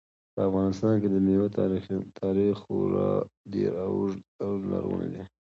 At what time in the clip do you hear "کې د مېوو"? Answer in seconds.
1.01-1.53